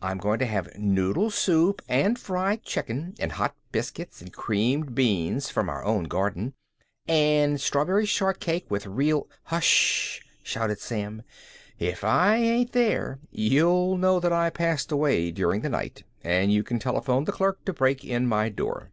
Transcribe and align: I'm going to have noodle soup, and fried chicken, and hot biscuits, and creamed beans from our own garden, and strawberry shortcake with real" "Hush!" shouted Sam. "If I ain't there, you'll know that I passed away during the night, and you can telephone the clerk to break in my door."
I'm 0.00 0.16
going 0.16 0.38
to 0.38 0.46
have 0.46 0.78
noodle 0.78 1.28
soup, 1.30 1.82
and 1.90 2.18
fried 2.18 2.62
chicken, 2.62 3.14
and 3.18 3.32
hot 3.32 3.54
biscuits, 3.70 4.22
and 4.22 4.32
creamed 4.32 4.94
beans 4.94 5.50
from 5.50 5.68
our 5.68 5.84
own 5.84 6.04
garden, 6.04 6.54
and 7.06 7.60
strawberry 7.60 8.06
shortcake 8.06 8.64
with 8.70 8.86
real" 8.86 9.28
"Hush!" 9.52 10.22
shouted 10.42 10.78
Sam. 10.80 11.22
"If 11.78 12.02
I 12.02 12.36
ain't 12.38 12.72
there, 12.72 13.18
you'll 13.30 13.98
know 13.98 14.18
that 14.20 14.32
I 14.32 14.48
passed 14.48 14.90
away 14.90 15.30
during 15.30 15.60
the 15.60 15.68
night, 15.68 16.02
and 16.24 16.50
you 16.50 16.62
can 16.62 16.78
telephone 16.78 17.24
the 17.24 17.32
clerk 17.32 17.62
to 17.66 17.74
break 17.74 18.06
in 18.06 18.26
my 18.26 18.48
door." 18.48 18.90